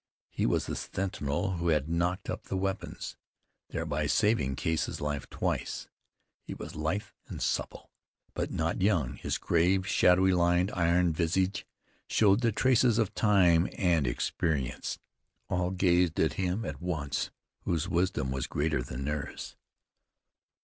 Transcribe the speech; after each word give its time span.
He 0.31 0.47
was 0.47 0.65
the 0.65 0.75
sentinel 0.75 1.57
who 1.57 1.67
had 1.67 1.87
knocked 1.87 2.27
up 2.27 2.45
the 2.45 2.57
weapons, 2.57 3.15
thereby 3.69 4.07
saving 4.07 4.55
Case's 4.55 4.99
life 4.99 5.29
twice. 5.29 5.89
He 6.41 6.55
was 6.55 6.75
lithe 6.75 7.03
and 7.27 7.39
supple, 7.39 7.91
but 8.33 8.49
not 8.49 8.81
young. 8.81 9.13
His 9.17 9.37
grave, 9.37 9.85
shadowy 9.85 10.33
lined, 10.33 10.71
iron 10.71 11.13
visage 11.13 11.67
showed 12.07 12.41
the 12.41 12.51
traces 12.51 12.97
of 12.97 13.13
time 13.13 13.69
and 13.77 14.07
experience. 14.07 14.97
All 15.49 15.69
gazed 15.69 16.19
at 16.19 16.33
him 16.33 16.65
as 16.65 16.69
at 16.71 16.81
one 16.81 17.11
whose 17.65 17.87
wisdom 17.87 18.31
was 18.31 18.47
greater 18.47 18.81
than 18.81 19.05
theirs. 19.05 19.55